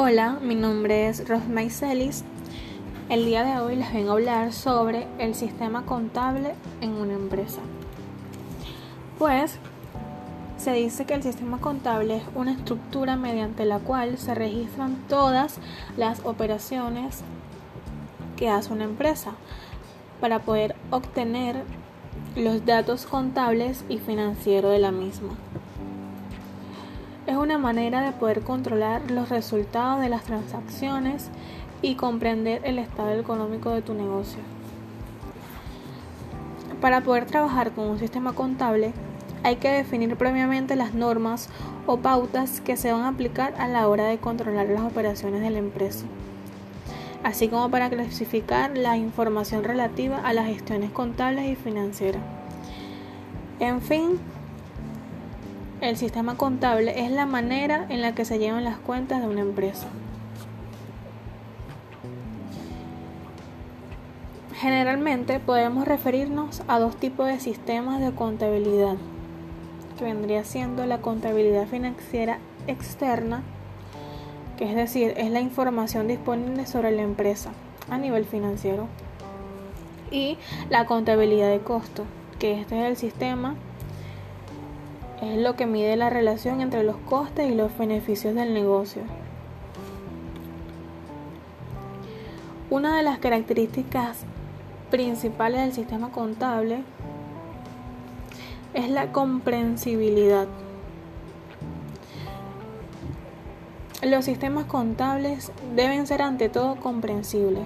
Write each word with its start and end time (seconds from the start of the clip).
Hola, 0.00 0.38
mi 0.40 0.54
nombre 0.54 1.08
es 1.08 1.28
Rosmay 1.28 1.70
Celis. 1.70 2.22
El 3.08 3.26
día 3.26 3.42
de 3.42 3.58
hoy 3.58 3.74
les 3.74 3.92
vengo 3.92 4.10
a 4.10 4.12
hablar 4.12 4.52
sobre 4.52 5.08
el 5.18 5.34
sistema 5.34 5.86
contable 5.86 6.54
en 6.80 6.92
una 6.92 7.14
empresa. 7.14 7.58
Pues 9.18 9.58
se 10.56 10.70
dice 10.70 11.04
que 11.04 11.14
el 11.14 11.24
sistema 11.24 11.58
contable 11.58 12.18
es 12.18 12.22
una 12.36 12.52
estructura 12.52 13.16
mediante 13.16 13.64
la 13.64 13.80
cual 13.80 14.18
se 14.18 14.36
registran 14.36 14.94
todas 15.08 15.58
las 15.96 16.24
operaciones 16.24 17.22
que 18.36 18.48
hace 18.48 18.72
una 18.72 18.84
empresa 18.84 19.32
para 20.20 20.38
poder 20.38 20.76
obtener 20.92 21.64
los 22.36 22.64
datos 22.64 23.04
contables 23.04 23.84
y 23.88 23.98
financieros 23.98 24.70
de 24.70 24.78
la 24.78 24.92
misma. 24.92 25.30
Es 27.28 27.36
una 27.36 27.58
manera 27.58 28.00
de 28.00 28.12
poder 28.12 28.40
controlar 28.40 29.10
los 29.10 29.28
resultados 29.28 30.00
de 30.00 30.08
las 30.08 30.24
transacciones 30.24 31.28
y 31.82 31.94
comprender 31.94 32.62
el 32.64 32.78
estado 32.78 33.12
económico 33.20 33.68
de 33.68 33.82
tu 33.82 33.92
negocio. 33.92 34.40
Para 36.80 37.02
poder 37.02 37.26
trabajar 37.26 37.72
con 37.72 37.84
un 37.84 37.98
sistema 37.98 38.32
contable 38.32 38.94
hay 39.42 39.56
que 39.56 39.68
definir 39.68 40.16
previamente 40.16 40.74
las 40.74 40.94
normas 40.94 41.50
o 41.86 41.98
pautas 41.98 42.62
que 42.62 42.78
se 42.78 42.92
van 42.92 43.02
a 43.02 43.08
aplicar 43.08 43.54
a 43.58 43.68
la 43.68 43.88
hora 43.88 44.06
de 44.06 44.16
controlar 44.16 44.66
las 44.70 44.80
operaciones 44.80 45.42
de 45.42 45.50
la 45.50 45.58
empresa, 45.58 46.06
así 47.24 47.48
como 47.48 47.70
para 47.70 47.90
clasificar 47.90 48.74
la 48.74 48.96
información 48.96 49.64
relativa 49.64 50.16
a 50.16 50.32
las 50.32 50.46
gestiones 50.46 50.92
contables 50.92 51.44
y 51.44 51.56
financieras. 51.56 52.22
En 53.60 53.82
fin, 53.82 54.18
el 55.80 55.96
sistema 55.96 56.36
contable 56.36 57.04
es 57.04 57.10
la 57.10 57.26
manera 57.26 57.86
en 57.88 58.00
la 58.00 58.14
que 58.14 58.24
se 58.24 58.38
llevan 58.38 58.64
las 58.64 58.78
cuentas 58.78 59.20
de 59.20 59.28
una 59.28 59.42
empresa. 59.42 59.86
Generalmente 64.56 65.38
podemos 65.38 65.86
referirnos 65.86 66.62
a 66.66 66.80
dos 66.80 66.96
tipos 66.96 67.28
de 67.28 67.38
sistemas 67.38 68.00
de 68.00 68.12
contabilidad, 68.12 68.96
que 69.96 70.04
vendría 70.04 70.42
siendo 70.42 70.84
la 70.84 70.98
contabilidad 70.98 71.68
financiera 71.68 72.38
externa, 72.66 73.42
que 74.56 74.68
es 74.68 74.74
decir, 74.74 75.14
es 75.16 75.30
la 75.30 75.40
información 75.40 76.08
disponible 76.08 76.66
sobre 76.66 76.90
la 76.90 77.02
empresa 77.02 77.50
a 77.88 77.98
nivel 77.98 78.24
financiero, 78.24 78.88
y 80.10 80.38
la 80.70 80.86
contabilidad 80.86 81.50
de 81.50 81.60
costo, 81.60 82.02
que 82.40 82.60
este 82.60 82.80
es 82.80 82.86
el 82.86 82.96
sistema 82.96 83.54
es 85.22 85.38
lo 85.38 85.56
que 85.56 85.66
mide 85.66 85.96
la 85.96 86.10
relación 86.10 86.60
entre 86.60 86.84
los 86.84 86.96
costes 86.96 87.50
y 87.50 87.54
los 87.54 87.76
beneficios 87.76 88.34
del 88.34 88.54
negocio. 88.54 89.02
Una 92.70 92.96
de 92.96 93.02
las 93.02 93.18
características 93.18 94.18
principales 94.90 95.60
del 95.62 95.72
sistema 95.72 96.10
contable 96.10 96.82
es 98.74 98.90
la 98.90 99.10
comprensibilidad. 99.10 100.46
Los 104.02 104.26
sistemas 104.26 104.66
contables 104.66 105.50
deben 105.74 106.06
ser 106.06 106.22
ante 106.22 106.48
todo 106.48 106.76
comprensibles, 106.76 107.64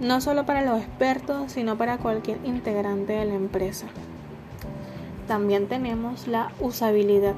no 0.00 0.20
solo 0.20 0.44
para 0.44 0.62
los 0.62 0.82
expertos, 0.82 1.52
sino 1.52 1.78
para 1.78 1.96
cualquier 1.96 2.38
integrante 2.44 3.14
de 3.14 3.24
la 3.24 3.34
empresa 3.34 3.86
también 5.30 5.68
tenemos 5.68 6.26
la 6.26 6.50
usabilidad. 6.58 7.36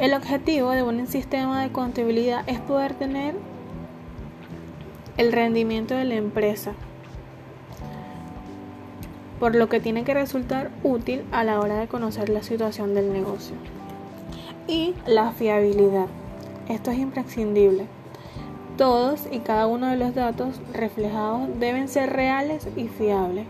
El 0.00 0.12
objetivo 0.12 0.72
de 0.72 0.82
un 0.82 1.06
sistema 1.06 1.62
de 1.62 1.70
contabilidad 1.70 2.42
es 2.48 2.58
poder 2.58 2.94
tener 2.94 3.36
el 5.18 5.30
rendimiento 5.30 5.94
de 5.94 6.04
la 6.04 6.16
empresa, 6.16 6.72
por 9.38 9.54
lo 9.54 9.68
que 9.68 9.78
tiene 9.78 10.02
que 10.02 10.14
resultar 10.14 10.72
útil 10.82 11.22
a 11.30 11.44
la 11.44 11.60
hora 11.60 11.76
de 11.76 11.86
conocer 11.86 12.28
la 12.28 12.42
situación 12.42 12.92
del 12.92 13.12
negocio. 13.12 13.54
Y 14.66 14.94
la 15.06 15.30
fiabilidad. 15.30 16.08
Esto 16.68 16.90
es 16.90 16.98
imprescindible. 16.98 17.86
Todos 18.76 19.28
y 19.30 19.38
cada 19.38 19.68
uno 19.68 19.86
de 19.90 19.96
los 19.96 20.12
datos 20.12 20.60
reflejados 20.72 21.48
deben 21.60 21.86
ser 21.86 22.10
reales 22.12 22.66
y 22.74 22.88
fiables 22.88 23.46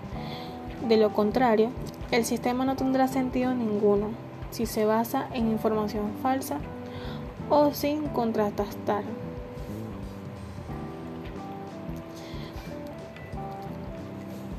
de 0.88 0.96
lo 0.96 1.12
contrario, 1.12 1.70
el 2.10 2.24
sistema 2.24 2.64
no 2.64 2.76
tendrá 2.76 3.08
sentido 3.08 3.54
ninguno 3.54 4.08
si 4.50 4.66
se 4.66 4.84
basa 4.84 5.28
en 5.32 5.50
información 5.50 6.12
falsa 6.22 6.58
o 7.48 7.72
sin 7.72 8.08
contrastar. 8.08 9.04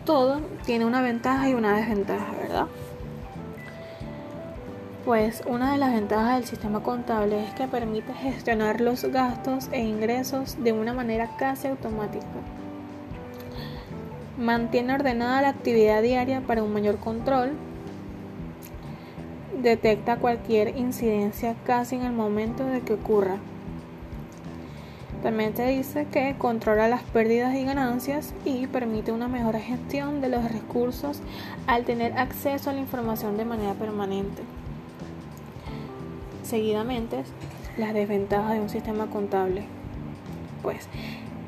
Todo 0.06 0.42
tiene 0.66 0.86
una 0.86 1.02
ventaja 1.02 1.50
y 1.50 1.54
una 1.54 1.76
desventaja, 1.76 2.32
¿verdad? 2.38 2.68
Pues 5.06 5.44
una 5.48 5.72
de 5.72 5.78
las 5.78 5.94
ventajas 5.94 6.36
del 6.36 6.46
sistema 6.46 6.84
contable 6.84 7.44
es 7.44 7.54
que 7.54 7.68
permite 7.68 8.14
gestionar 8.14 8.82
los 8.82 9.04
gastos 9.06 9.68
e 9.72 9.80
ingresos 9.82 10.64
de 10.64 10.74
una 10.74 10.94
manera 10.94 11.30
casi 11.38 11.68
automática. 11.68 12.26
Mantiene 14.38 14.94
ordenada 14.94 15.42
la 15.42 15.50
actividad 15.50 16.02
diaria 16.02 16.42
para 16.42 16.64
un 16.64 16.74
mayor 16.74 16.98
control. 16.98 17.52
Detecta 19.62 20.18
cualquier 20.18 20.78
incidencia 20.78 21.56
casi 21.66 21.96
en 21.96 22.04
el 22.04 22.14
momento 22.14 22.66
de 22.66 22.82
que 22.82 22.94
ocurra. 22.94 23.38
También 25.22 25.54
te 25.54 25.68
dice 25.68 26.08
que 26.12 26.36
controla 26.38 26.88
las 26.88 27.04
pérdidas 27.04 27.54
y 27.56 27.64
ganancias 27.64 28.34
y 28.44 28.66
permite 28.66 29.12
una 29.12 29.28
mejor 29.28 29.56
gestión 29.60 30.20
de 30.20 30.30
los 30.30 30.52
recursos 30.52 31.22
al 31.68 31.86
tener 31.86 32.18
acceso 32.18 32.72
a 32.72 32.74
la 32.74 32.80
información 32.80 33.38
de 33.38 33.46
manera 33.46 33.74
permanente. 33.74 34.42
Seguidamente, 36.42 37.24
las 37.78 37.94
desventajas 37.94 38.54
de 38.54 38.62
un 38.62 38.70
sistema 38.70 39.06
contable. 39.08 39.66
Pues 40.64 40.88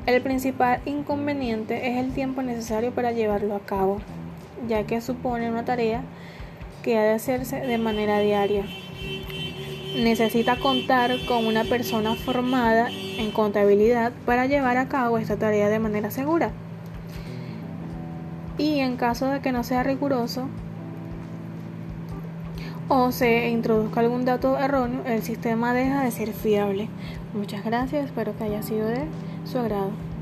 el 0.06 0.20
principal 0.20 0.80
inconveniente 0.84 1.88
es 1.88 2.04
el 2.04 2.12
tiempo 2.12 2.42
necesario 2.42 2.92
para 2.92 3.12
llevarlo 3.12 3.54
a 3.54 3.60
cabo, 3.60 3.98
ya 4.68 4.84
que 4.84 5.00
supone 5.00 5.50
una 5.50 5.64
tarea 5.64 6.02
que 6.82 6.98
ha 6.98 7.02
de 7.02 7.12
hacerse 7.12 7.60
de 7.60 7.78
manera 7.78 8.18
diaria. 8.18 8.64
Necesita 9.96 10.58
contar 10.58 11.12
con 11.26 11.46
una 11.46 11.64
persona 11.64 12.16
formada 12.16 12.88
en 12.90 13.30
contabilidad 13.30 14.12
para 14.26 14.46
llevar 14.46 14.76
a 14.76 14.88
cabo 14.88 15.18
esta 15.18 15.36
tarea 15.36 15.68
de 15.68 15.78
manera 15.78 16.10
segura. 16.10 16.50
Y 18.58 18.80
en 18.80 18.96
caso 18.96 19.26
de 19.28 19.40
que 19.40 19.52
no 19.52 19.64
sea 19.64 19.82
riguroso 19.82 20.48
o 22.88 23.10
se 23.12 23.48
introduzca 23.48 24.00
algún 24.00 24.26
dato 24.26 24.58
erróneo, 24.58 25.02
el 25.06 25.22
sistema 25.22 25.72
deja 25.72 26.04
de 26.04 26.10
ser 26.10 26.32
fiable. 26.32 26.88
Muchas 27.32 27.64
gracias, 27.64 28.04
espero 28.04 28.36
que 28.36 28.44
haya 28.44 28.62
sido 28.62 28.86
de 28.86 29.06
su 29.44 29.58
agrado. 29.58 30.13